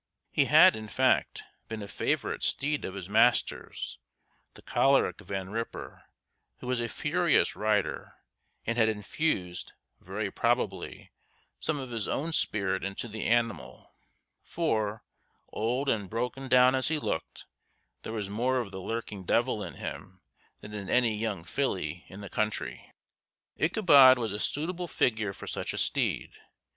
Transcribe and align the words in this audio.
He 0.31 0.45
had, 0.45 0.75
in 0.75 0.87
fact, 0.87 1.43
been 1.67 1.83
a 1.83 1.87
favorite 1.87 2.41
steed 2.41 2.85
of 2.85 2.95
his 2.95 3.07
master's, 3.07 3.99
the 4.55 4.63
choleric 4.63 5.21
Van 5.21 5.51
Ripper, 5.51 6.05
who 6.57 6.65
was 6.65 6.79
a 6.79 6.87
furious 6.89 7.55
rider, 7.55 8.15
and 8.65 8.79
had 8.79 8.89
infused, 8.89 9.73
very 9.99 10.31
probably, 10.31 11.11
some 11.59 11.77
of 11.77 11.91
his 11.91 12.07
own 12.07 12.31
spirit 12.31 12.83
into 12.83 13.07
the 13.07 13.27
animal; 13.27 13.93
for, 14.41 15.03
old 15.49 15.87
and 15.87 16.09
broken 16.09 16.49
down 16.49 16.73
as 16.73 16.87
he 16.87 16.97
looked, 16.97 17.45
there 18.01 18.11
was 18.11 18.27
more 18.27 18.57
of 18.57 18.71
the 18.71 18.81
lurking 18.81 19.23
devil 19.23 19.63
in 19.63 19.75
him 19.75 20.21
than 20.61 20.73
in 20.73 20.89
any 20.89 21.15
young 21.15 21.43
filly 21.43 22.05
in 22.07 22.21
the 22.21 22.27
country. 22.29 22.91
Ichabod 23.57 24.17
was 24.17 24.31
a 24.31 24.39
suitable 24.39 24.87
figure 24.87 25.31
for 25.31 25.45
such 25.45 25.73
a 25.73 25.77
steed. 25.77 26.31